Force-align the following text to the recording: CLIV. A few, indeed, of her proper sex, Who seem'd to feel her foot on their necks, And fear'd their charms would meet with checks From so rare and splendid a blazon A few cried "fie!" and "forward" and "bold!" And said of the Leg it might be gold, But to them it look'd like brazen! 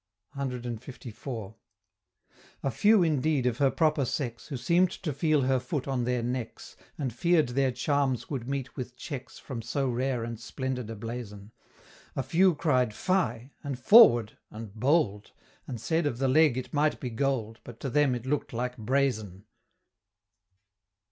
CLIV. 0.35 1.53
A 2.63 2.71
few, 2.71 3.03
indeed, 3.03 3.45
of 3.45 3.59
her 3.59 3.69
proper 3.69 4.03
sex, 4.03 4.47
Who 4.47 4.57
seem'd 4.57 4.89
to 5.03 5.13
feel 5.13 5.41
her 5.41 5.59
foot 5.59 5.87
on 5.87 6.05
their 6.05 6.23
necks, 6.23 6.75
And 6.97 7.13
fear'd 7.13 7.49
their 7.49 7.71
charms 7.71 8.27
would 8.27 8.47
meet 8.49 8.75
with 8.75 8.95
checks 8.97 9.37
From 9.37 9.61
so 9.61 9.87
rare 9.87 10.23
and 10.23 10.39
splendid 10.39 10.89
a 10.89 10.95
blazon 10.95 11.51
A 12.15 12.23
few 12.23 12.55
cried 12.55 12.95
"fie!" 12.95 13.51
and 13.63 13.77
"forward" 13.77 14.39
and 14.49 14.73
"bold!" 14.73 15.33
And 15.67 15.79
said 15.79 16.07
of 16.07 16.17
the 16.17 16.27
Leg 16.27 16.57
it 16.57 16.73
might 16.73 16.99
be 16.99 17.11
gold, 17.11 17.59
But 17.63 17.79
to 17.81 17.89
them 17.91 18.15
it 18.15 18.25
look'd 18.25 18.53
like 18.53 18.77
brazen! 18.77 19.45